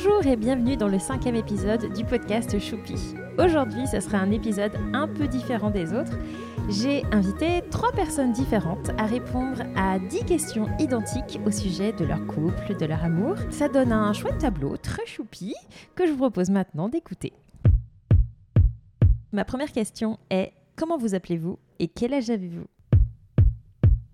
[0.00, 2.94] Bonjour et bienvenue dans le cinquième épisode du podcast Choupi.
[3.36, 6.16] Aujourd'hui, ce sera un épisode un peu différent des autres.
[6.68, 12.24] J'ai invité trois personnes différentes à répondre à dix questions identiques au sujet de leur
[12.28, 13.34] couple, de leur amour.
[13.50, 15.52] Ça donne un chouette tableau très choupi
[15.96, 17.32] que je vous propose maintenant d'écouter.
[19.32, 22.68] Ma première question est comment vous appelez-vous et quel âge avez-vous?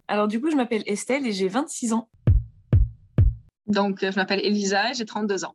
[0.09, 2.09] Alors du coup, je m'appelle Estelle et j'ai 26 ans.
[3.67, 5.55] Donc, je m'appelle Elisa et j'ai 32 ans.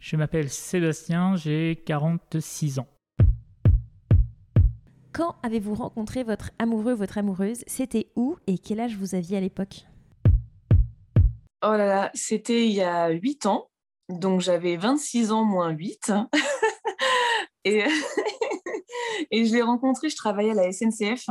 [0.00, 2.86] Je m'appelle Sébastien, j'ai 46 ans.
[5.12, 7.64] Quand avez-vous rencontré votre amoureux, votre amoureuse?
[7.66, 9.86] C'était où et quel âge vous aviez à l'époque?
[11.64, 13.68] Oh là là, c'était il y a 8 ans.
[14.08, 16.12] Donc j'avais 26 ans moins 8.
[17.64, 17.82] et,
[19.32, 21.26] et je l'ai rencontré, je travaillais à la SNCF.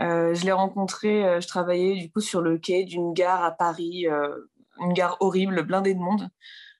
[0.00, 3.52] Euh, je l'ai rencontré, euh, je travaillais du coup sur le quai d'une gare à
[3.52, 4.36] Paris, euh,
[4.80, 6.28] une gare horrible, blindée de monde.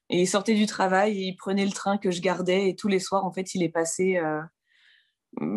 [0.08, 3.00] Et il sortait du travail, il prenait le train que je gardais et tous les
[3.00, 4.20] soirs, en fait, il est passé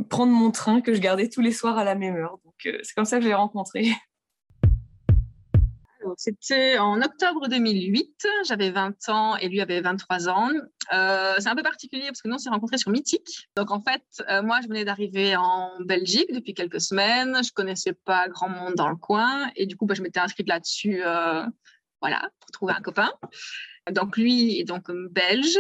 [0.10, 2.40] prendre mon train que je gardais tous les soirs à la même heure.
[2.44, 3.86] Donc c'est comme ça que je l'ai rencontré.
[6.18, 10.50] C'était en octobre 2008, j'avais 20 ans et lui avait 23 ans.
[10.94, 13.50] Euh, c'est un peu particulier parce que nous, on s'est rencontrés sur Mythique.
[13.56, 17.38] Donc, en fait, euh, moi, je venais d'arriver en Belgique depuis quelques semaines.
[17.44, 19.52] Je connaissais pas grand monde dans le coin.
[19.56, 21.46] Et du coup, bah, je m'étais inscrite là-dessus, euh,
[22.02, 23.12] voilà, pour trouver un copain.
[23.92, 25.58] Donc, lui est donc belge.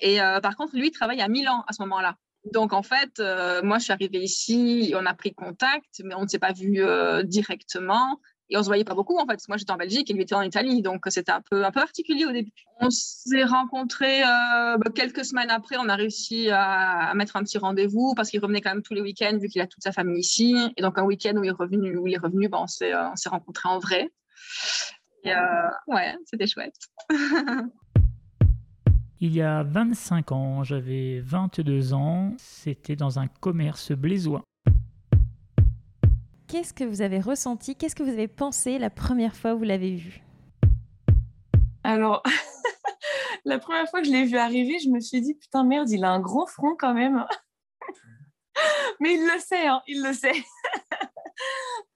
[0.00, 2.16] Et par contre, lui travaille à Milan à ce moment-là.
[2.52, 3.22] Donc, en fait,
[3.62, 6.82] moi, je suis arrivée ici, on a pris contact, mais on ne s'est pas vu
[7.24, 8.18] directement
[8.52, 9.40] et on se voyait pas beaucoup en fait.
[9.48, 11.80] Moi j'étais en Belgique et lui était en Italie, donc c'était un peu un peu
[11.80, 12.52] particulier au début.
[12.80, 15.76] On s'est rencontrés euh, bah, quelques semaines après.
[15.78, 19.00] On a réussi à, mettre un petit rendez-vous parce qu'il revenait quand même tous les
[19.00, 20.54] week-ends vu qu'il a toute sa famille ici.
[20.76, 22.92] Et donc un week-end où il est revenu, où il est revenu, bah, on s'est
[22.92, 24.10] euh, rencontrés en vrai.
[25.24, 26.76] Et euh, ouais, c'était chouette.
[29.20, 34.42] Il y a 25 ans, j'avais 22 ans, c'était dans un commerce blésois
[36.52, 37.74] qu'est-ce que vous avez ressenti?
[37.76, 40.20] Qu'est-ce que vous avez pensé la première fois où vous l'avez vu?
[41.82, 42.22] Alors,
[43.46, 46.04] la première fois que je l'ai vu arriver, je me suis dit, putain, merde, il
[46.04, 47.24] a un gros front quand même.
[49.00, 50.44] Mais il le sait, hein, il le sait.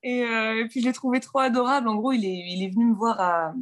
[0.07, 1.89] Euh, et, puis je l'ai trouvé trop adorable.
[1.89, 3.55] En gros, il est, il est venu me voir à,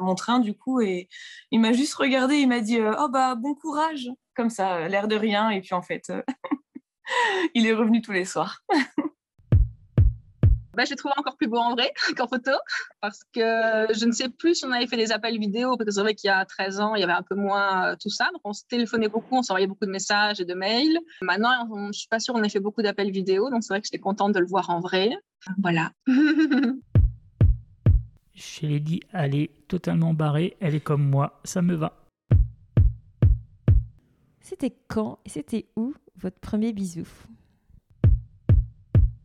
[0.00, 1.08] mon train du coup et
[1.50, 2.36] il m'a juste regardé.
[2.36, 5.50] Il m'a dit euh, oh bah bon courage comme ça, l'air de rien.
[5.50, 6.12] Et puis en fait,
[7.54, 8.62] il est revenu tous les soirs.
[10.74, 12.52] bah, j'ai trouvé encore plus beau en vrai qu'en photo
[13.00, 15.92] parce que je ne sais plus si on avait fait des appels vidéo parce que
[15.92, 18.10] c'est vrai qu'il y a 13 ans, il y avait un peu moins euh, tout
[18.10, 18.28] ça.
[18.32, 20.98] Donc on se téléphonait beaucoup, on s'envoyait beaucoup de messages et de mails.
[21.20, 23.80] Maintenant, je ne suis pas sûre qu'on ait fait beaucoup d'appels vidéo, donc c'est vrai
[23.80, 25.10] que j'étais contente de le voir en vrai.
[25.58, 25.92] Voilà.
[28.34, 32.02] je l'ai dit, elle est totalement barrée, elle est comme moi, ça me va.
[34.40, 37.06] C'était quand et c'était où votre premier bisou?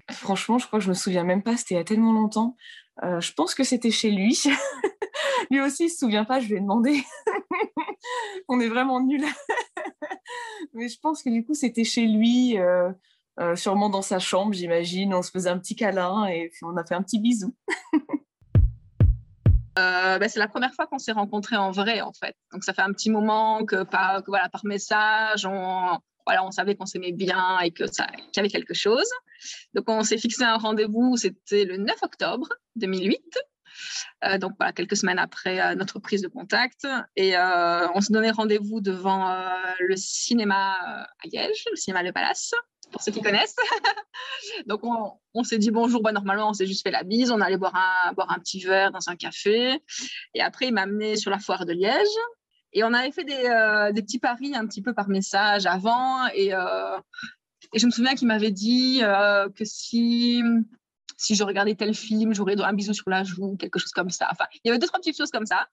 [0.09, 2.56] Franchement, je crois que je me souviens même pas, c'était il y a tellement longtemps.
[3.03, 4.41] Euh, je pense que c'était chez lui.
[5.51, 7.03] lui aussi, il se souvient pas, je lui ai demandé.
[8.47, 9.25] on est vraiment nuls.
[10.73, 12.91] Mais je pense que du coup, c'était chez lui, euh,
[13.40, 15.14] euh, sûrement dans sa chambre, j'imagine.
[15.14, 17.56] On se faisait un petit câlin et on a fait un petit bisou.
[20.20, 22.36] Bah, c'est la première fois qu'on s'est rencontrés en vrai, en fait.
[22.52, 26.75] Donc, ça fait un petit moment que par, voilà, par message, on, voilà, on savait
[26.75, 29.08] qu'on s'aimait bien et qu'il y avait quelque chose.
[29.75, 33.22] Donc, on s'est fixé un rendez-vous, c'était le 9 octobre 2008.
[34.24, 36.88] Euh, donc voilà, quelques semaines après euh, notre prise de contact.
[37.16, 39.48] Et euh, on se donnait rendez-vous devant
[39.80, 42.54] le cinéma à Liège, le cinéma Le Palace,
[42.92, 43.56] pour ceux qui connaissent.
[44.68, 47.58] donc on, s'est dit bonjour, bah, normalement on s'est juste fait la bise, on allait
[47.58, 49.81] boire un, petit verre dans un café.
[50.34, 52.08] Et après il m'a amené sur la foire de Liège.
[52.74, 56.28] Et on avait fait euh, des, petits paris un petit peu par message avant.
[56.28, 56.98] Et, euh,
[57.74, 60.44] je me souviens qu'il m'avait dit euh, que si,
[61.30, 64.28] je regardais tel film, j'aurais un bisou sur la joue, quelque chose comme ça.
[64.31, 65.68] Enfin, il y avait deux, trois petites choses comme ça.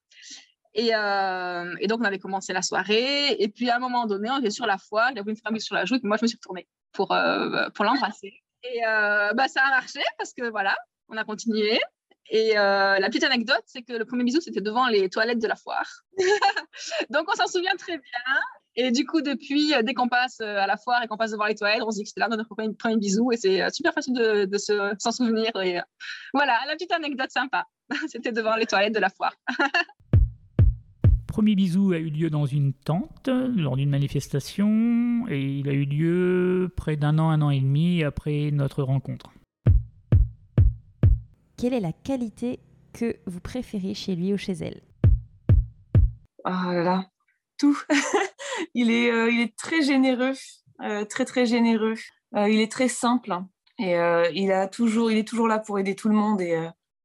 [0.73, 3.33] Et, et, donc, on avait commencé la soirée.
[3.39, 5.11] Et puis, à un moment donné, on était sur la foire.
[5.11, 5.95] Il a voulu me faire un bisou sur la joue.
[5.95, 7.15] Et moi, je me suis retournée pour,
[7.73, 8.33] pour l'embrasser.
[8.63, 10.75] Et bah, ça a marché parce que voilà,
[11.09, 11.79] on a continué.
[12.29, 15.47] Et euh, la petite anecdote, c'est que le premier bisou, c'était devant les toilettes de
[15.47, 15.87] la foire.
[17.11, 18.41] Donc, on s'en souvient très bien.
[18.77, 21.31] Et du coup, depuis, euh, dès qu'on passe euh, à la foire et qu'on passe
[21.31, 23.31] devant les toilettes, on se dit que c'était là notre premier, premier, bisou.
[23.31, 25.51] Et c'est super facile de, de s'en souvenir.
[25.61, 25.79] Et
[26.33, 27.65] voilà, la petite anecdote sympa.
[28.07, 29.35] c'était devant les toilettes de la foire.
[31.35, 35.83] premier bisou a eu lieu dans une tente lors d'une manifestation et il a eu
[35.83, 39.33] lieu près d'un an, un an et demi après notre rencontre.
[41.57, 42.61] Quelle est la qualité
[42.93, 44.79] que vous préférez chez lui ou chez elle?
[46.45, 47.09] Ah là là,
[47.57, 47.77] tout.
[48.73, 50.35] il, est, il est très généreux,
[51.09, 51.95] très très généreux.
[52.33, 53.37] il est très simple
[53.77, 53.97] et
[54.33, 56.39] il, a toujours, il est toujours là pour aider tout le monde.
[56.39, 56.57] Et,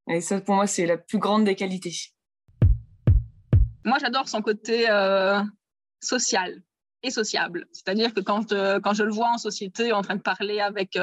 [0.06, 2.12] et ça, pour moi, c'est la plus grande des qualités.
[3.85, 4.87] Moi, j'adore son côté
[6.00, 6.62] social
[7.03, 7.67] et sociable.
[7.73, 10.97] C'est-à-dire que quand, quand je le vois en société en train de parler avec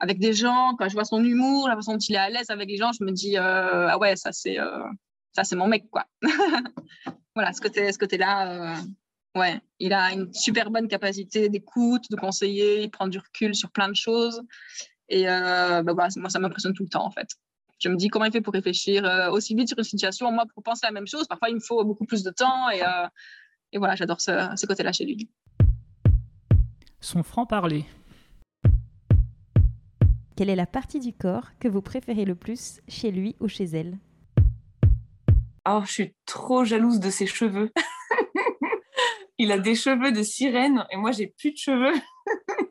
[0.00, 2.50] avec des gens, quand je vois son humour, la façon dont il est à l'aise
[2.50, 4.82] avec les gens, je me dis euh, ah ouais, ça c'est euh,
[5.32, 6.06] ça c'est mon mec quoi.
[7.34, 8.76] voilà, ce côté ce côté là, euh,
[9.38, 13.70] ouais, il a une super bonne capacité d'écoute, de conseiller, il prend du recul sur
[13.70, 14.42] plein de choses
[15.10, 17.28] et bah, moi ça m'impressionne tout le temps en fait.
[17.80, 20.30] Je me dis comment il fait pour réfléchir aussi vite sur une situation?
[20.30, 22.70] Moi, pour penser à la même chose, parfois il me faut beaucoup plus de temps
[22.70, 22.82] et,
[23.72, 25.30] et voilà, j'adore ce, ce côté-là chez lui.
[27.00, 27.86] Son franc-parler.
[30.36, 33.64] Quelle est la partie du corps que vous préférez le plus chez lui ou chez
[33.64, 33.98] elle?
[35.68, 37.70] Oh, je suis trop jalouse de ses cheveux.
[39.38, 41.94] Il a des cheveux de sirène et moi j'ai plus de cheveux.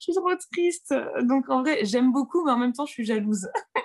[0.00, 0.94] suis trop triste.
[1.22, 3.48] Donc en vrai, j'aime beaucoup, mais en même temps, je suis jalouse.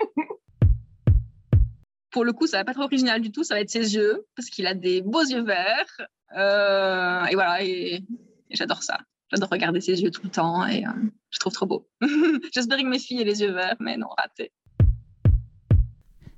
[2.12, 3.44] Pour le coup, ça va pas être original du tout.
[3.44, 6.02] Ça va être ses yeux parce qu'il a des beaux yeux verts.
[6.38, 8.04] Euh, et voilà, et
[8.50, 9.00] j'adore ça.
[9.32, 10.90] J'adore regarder ses yeux tout le temps et euh,
[11.30, 11.88] je trouve trop beau.
[12.54, 14.52] J'espérais que mes filles aient les yeux verts, mais non, raté.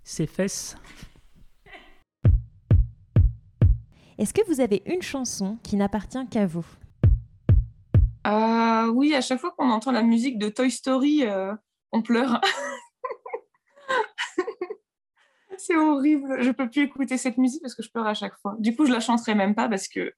[0.03, 0.77] Ses fesses.
[4.19, 6.65] Est-ce que vous avez une chanson qui n'appartient qu'à vous?
[8.27, 11.53] Euh, Oui, à chaque fois qu'on entend la musique de Toy Story, euh,
[11.91, 12.39] on pleure.
[15.65, 16.41] c'est horrible.
[16.41, 18.55] Je peux plus écouter cette musique parce que je pleure à chaque fois.
[18.59, 20.13] Du coup, je la chanterai même pas parce que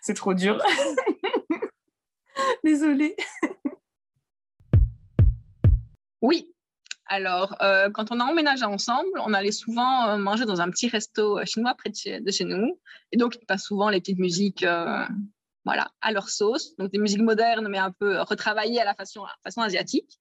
[0.00, 0.62] c'est trop dur.
[2.64, 3.16] Désolée.
[6.22, 6.52] oui.
[7.08, 10.88] Alors, euh, quand on a emménagé ensemble, on allait souvent euh, manger dans un petit
[10.88, 12.80] resto euh, chinois près de chez, nous.
[13.12, 14.66] Et donc, il passe souvent les petites musiques
[15.64, 16.76] voilà, à leur sauce.
[16.76, 20.18] Donc, des musiques modernes, mais un peu retravaillées à la façon asiatique.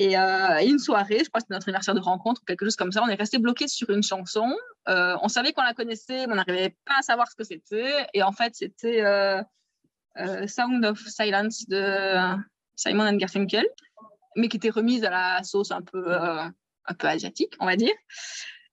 [0.00, 2.92] Et, une soirée, je crois que c'était notre anniversaire de rencontre ou quelque chose comme
[2.92, 4.56] ça, on est resté bloqué sur une chanson.
[4.86, 8.06] on savait qu'on la connaissait, mais on n'arrivait pas à savoir ce que c'était.
[8.14, 9.02] Et en fait, c'était
[10.18, 12.16] euh, Sound of Silence de
[12.74, 13.66] Simon Garfunkel,
[14.36, 16.48] mais qui était remise à la sauce un peu, euh,
[17.00, 17.94] asiatique, on va dire.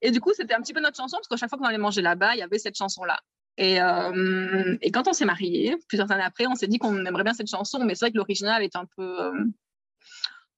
[0.01, 1.77] Et du coup, c'était un petit peu notre chanson, parce qu'à chaque fois qu'on allait
[1.77, 3.19] manger là-bas, il y avait cette chanson-là.
[3.57, 7.23] Et, euh, et, quand on s'est mariés, plusieurs années après, on s'est dit qu'on aimerait
[7.23, 9.31] bien cette chanson, mais c'est vrai que l'original est un peu,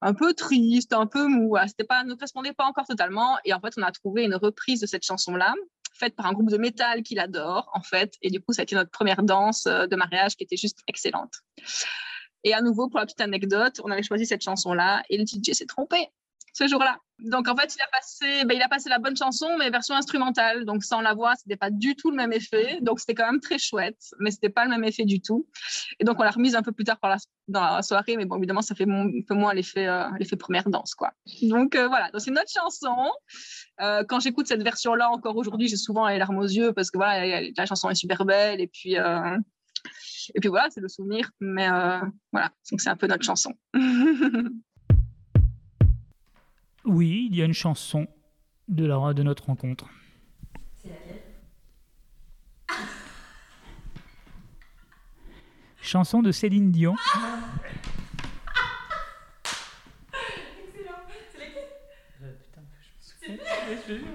[0.00, 1.56] un peu triste, un peu mou.
[1.66, 3.38] C'était pas, ne correspondait pas encore totalement.
[3.44, 5.54] Et en fait, on a trouvé une reprise de cette chanson-là
[5.94, 8.14] faite par un groupe de métal qu'il adore, en fait.
[8.22, 10.78] Et du coup, ça a été notre première danse euh, de mariage qui était juste
[10.86, 11.34] excellente.
[12.44, 15.52] Et à nouveau, pour la petite anecdote, on avait choisi cette chanson-là et le DJ
[15.52, 16.08] s'est trompé
[16.52, 16.98] ce jour-là.
[17.20, 19.94] Donc en fait, il a passé, ben, il a passé la bonne chanson, mais version
[19.94, 20.64] instrumentale.
[20.64, 22.78] Donc sans la voix, c'était pas du tout le même effet.
[22.80, 25.46] Donc c'était quand même très chouette, mais c'était pas le même effet du tout.
[25.98, 27.16] Et donc on l'a remise un peu plus tard la,
[27.48, 30.68] dans la soirée, mais bon évidemment ça fait un peu moins l'effet, euh, l'effet première
[30.68, 31.12] danse quoi.
[31.42, 33.10] Donc euh, voilà, donc c'est notre chanson.
[33.80, 36.98] Euh, quand j'écoute cette version-là encore aujourd'hui, j'ai souvent les larmes aux yeux parce que
[36.98, 38.96] voilà, la chanson est super belle et puis
[40.34, 41.30] et puis voilà, c'est le souvenir.
[41.40, 41.68] Mais
[42.32, 43.54] voilà, donc c'est un peu notre chanson.
[46.88, 48.06] Oui, il y a une chanson
[48.66, 49.86] de, la, de notre rencontre.
[50.74, 51.22] C'est laquelle?
[55.82, 56.94] Chanson de Céline Dion.
[60.66, 60.92] Excellent.
[61.32, 61.68] C'est laquelle?
[62.22, 64.08] Euh, Putain, je me souviens.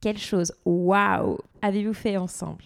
[0.00, 2.64] Quelle chose, waouh, avez-vous fait ensemble?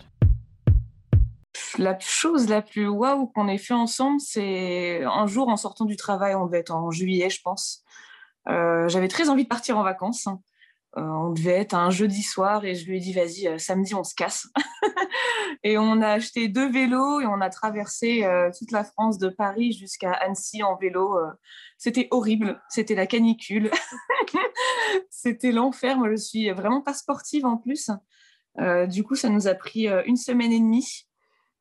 [1.78, 5.96] La chose la plus waouh qu'on ait fait ensemble, c'est un jour en sortant du
[5.96, 7.84] travail, on devait être en juillet, je pense.
[8.48, 10.28] Euh, j'avais très envie de partir en vacances.
[10.96, 13.94] Euh, on devait être un jeudi soir et je lui ai dit vas-y, euh, samedi
[13.94, 14.48] on se casse.
[15.64, 18.24] et on a acheté deux vélos et on a traversé
[18.56, 21.18] toute la France de Paris jusqu'à Annecy en vélo.
[21.78, 23.70] C'était horrible, c'était la canicule,
[25.10, 25.96] c'était l'enfer.
[25.96, 27.90] Moi je suis vraiment pas sportive en plus.
[28.88, 31.06] du coup, ça nous a pris une semaine et demie.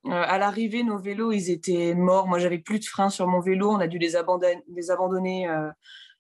[0.06, 2.28] Euh, à l'arrivée, nos vélos, ils étaient morts.
[2.28, 3.72] Moi, j'avais plus de freins sur mon vélo.
[3.72, 5.70] On a dû les abandonner, euh,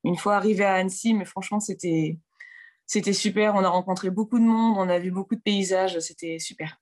[0.04, 1.14] une fois arrivé à Annecy.
[1.14, 2.18] Mais franchement, c'était,
[2.88, 3.56] super.
[3.56, 4.76] On a rencontré beaucoup de monde.
[4.78, 6.00] On a vu beaucoup de paysages.
[6.00, 6.80] C'était super.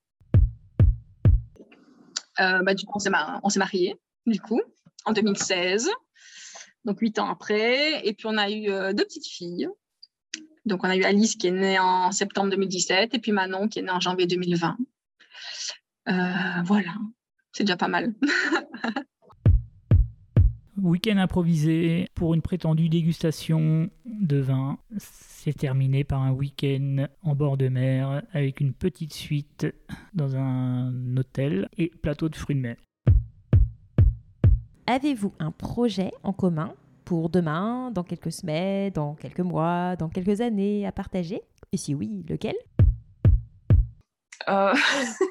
[2.39, 3.09] Euh, bah, du coup, on s'est,
[3.59, 3.95] mariés,
[4.27, 4.61] du coup,
[5.05, 5.89] en 2016.
[6.85, 8.05] Donc, huit ans après.
[8.07, 9.67] Et puis, on a eu deux petites filles.
[10.65, 13.79] Donc, on a eu Alice qui est née en septembre 2017 et puis Manon qui
[13.79, 14.77] est née en janvier 2020.
[16.09, 16.93] Euh, voilà,
[17.51, 18.13] c'est déjà pas mal.
[20.77, 27.55] Week-end improvisé pour une prétendue dégustation de vin s'est terminé par un week-end en bord
[27.57, 29.67] de mer avec une petite suite
[30.15, 32.77] dans un hôtel et plateau de fruits de mer.
[34.87, 36.73] Avez-vous un projet en commun
[37.05, 41.41] pour demain, dans quelques semaines, dans quelques mois, dans quelques années à partager?
[41.71, 42.55] Et si oui, lequel?
[44.49, 44.73] Euh,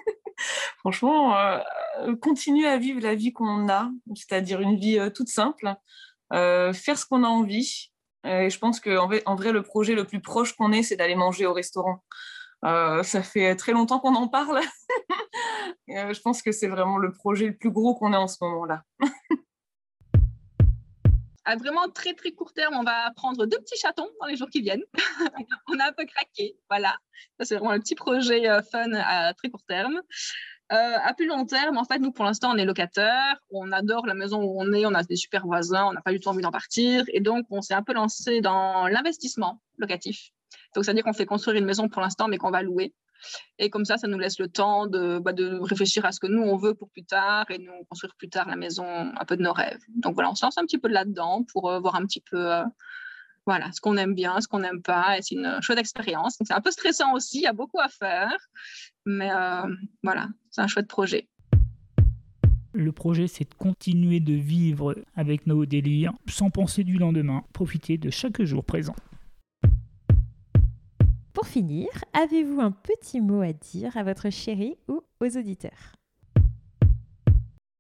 [0.80, 5.74] Franchement, euh, continuer à vivre la vie qu'on a, c'est-à-dire une vie euh, toute simple,
[6.32, 7.90] faire ce qu'on a envie.
[8.24, 10.96] Et je pense qu'en vrai, en vrai, le projet le plus proche qu'on ait, c'est
[10.96, 12.02] d'aller manger au restaurant.
[12.62, 14.60] ça fait très longtemps qu'on en parle.
[15.88, 18.82] je pense que c'est vraiment le projet le plus gros qu'on ait en ce moment-là.
[21.44, 24.48] à vraiment très très court terme, on va prendre deux petits chatons dans les jours
[24.50, 24.84] qui viennent.
[25.68, 26.96] on a un peu craqué, voilà.
[27.40, 30.00] C'est vraiment un petit projet euh, fun à très court terme.
[30.72, 34.06] Euh, à plus long terme, en fait, nous, pour l'instant, on est locataire, on adore
[34.06, 36.28] la maison où on est, on a des super voisins, on n'a pas du tout
[36.28, 37.02] envie d'en partir.
[37.08, 40.30] Et donc, on s'est un peu lancé dans l'investissement locatif.
[40.74, 42.94] Donc, ça veut dire qu'on fait construire une maison pour l'instant, mais qu'on va louer.
[43.58, 46.42] Et comme ça, ça nous laisse le temps de, bah, réfléchir à ce que nous,
[46.42, 49.42] on veut pour plus tard et nous construire plus tard la maison un peu de
[49.42, 49.80] nos rêves.
[49.96, 52.52] Donc voilà, on se lance un petit peu là-dedans pour euh, voir un petit peu
[52.52, 52.64] euh,
[53.46, 55.18] voilà, ce qu'on aime bien, ce qu'on n'aime pas.
[55.18, 56.36] Et c'est une chouette expérience.
[56.40, 58.36] c'est un peu stressant aussi, il y a beaucoup à faire.
[59.06, 61.28] Mais euh, voilà, c'est un chouette projet.
[62.72, 67.98] Le projet, c'est de continuer de vivre avec nos délires sans penser du lendemain, profiter
[67.98, 68.94] de chaque jour présent.
[71.32, 75.96] Pour finir, avez-vous un petit mot à dire à votre chéri ou aux auditeurs?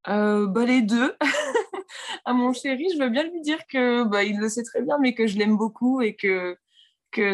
[0.08, 1.14] Euh, bah, Les deux.
[2.24, 4.98] à mon chéri, je veux bien lui dire que bah, il le sait très bien,
[5.00, 6.56] mais que je l'aime beaucoup et que,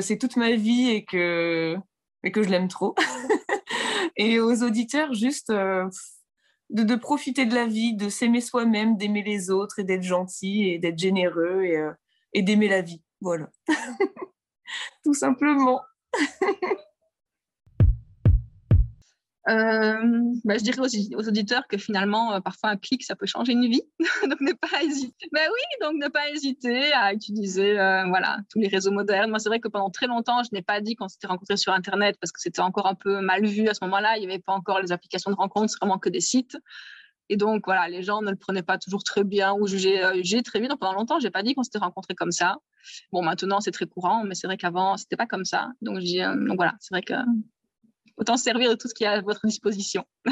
[0.00, 1.76] c'est toute ma vie et que,
[2.24, 2.94] je l'aime trop.
[4.16, 5.88] et aux auditeurs, juste euh,
[6.70, 10.78] de, profiter de la vie, de s'aimer soi-même, d'aimer les autres et d'être gentil et
[10.78, 11.92] d'être généreux et, euh,
[12.32, 13.02] et d'aimer la vie.
[13.20, 13.50] Voilà.
[15.04, 15.82] Tout simplement.
[19.48, 19.94] Euh,
[20.44, 23.68] bah, je dirais aux, auditeurs que finalement, euh, parfois un clic, ça peut changer une
[23.68, 23.82] vie.
[24.28, 25.28] donc ne pas hésiter.
[25.32, 29.30] Bah oui, donc ne pas hésiter à utiliser euh, voilà, tous les réseaux modernes.
[29.30, 31.72] Moi, c'est vrai que pendant très longtemps, je n'ai pas dit qu'on s'était rencontrés sur
[31.72, 34.16] Internet parce que c'était encore un peu mal vu à ce moment-là.
[34.16, 36.56] Il n'y avait pas encore les applications de rencontre, c'est vraiment que des sites.
[37.28, 40.60] Et donc, voilà, les gens ne le prenaient pas toujours très bien ou jugeaient, très
[40.60, 40.70] vite.
[40.70, 42.56] Donc, pendant longtemps, j'ai pas dit qu'on s'était rencontrés comme ça.
[43.12, 45.70] Bon, maintenant, c'est très courant, mais c'est vrai qu'avant, c'était pas comme ça.
[45.82, 45.98] Donc
[46.56, 47.14] voilà, c'est vrai que
[48.16, 50.04] autant servir de tout ce qui est à votre disposition.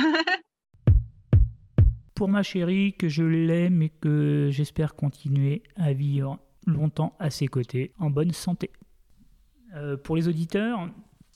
[2.14, 7.48] Pour ma chérie, que je l'aime et que j'espère continuer à vivre longtemps à ses
[7.48, 8.70] côtés, en bonne santé.
[9.74, 10.88] Euh, pour les auditeurs,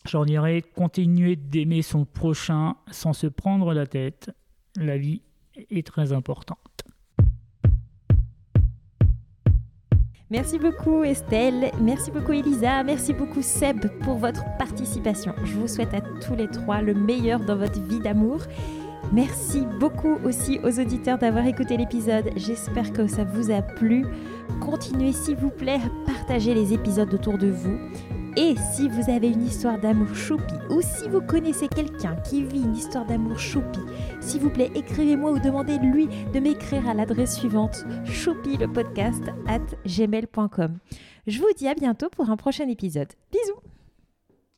[0.07, 4.31] j'en dirais continuer d'aimer son prochain sans se prendre la tête.
[4.77, 5.23] La vie
[5.71, 6.68] est très importante.
[10.31, 15.35] Merci beaucoup Estelle, merci beaucoup Elisa, merci beaucoup Seb pour votre participation.
[15.43, 18.41] Je vous souhaite à tous les trois le meilleur dans votre vie d'amour.
[19.11, 22.29] Merci beaucoup aussi aux auditeurs d'avoir écouté l'épisode.
[22.37, 24.05] J'espère que ça vous a plu.
[24.61, 27.79] Continuez s'il vous plaît à partager les épisodes autour de vous.
[28.41, 32.61] Et si vous avez une histoire d'amour choupi ou si vous connaissez quelqu'un qui vit
[32.61, 33.81] une histoire d'amour choupi,
[34.21, 38.69] s'il vous plaît, écrivez-moi ou demandez-lui de m'écrire à l'adresse suivante choupi le
[39.49, 40.79] at gmail.com.
[41.27, 43.09] Je vous dis à bientôt pour un prochain épisode.
[43.33, 43.61] Bisous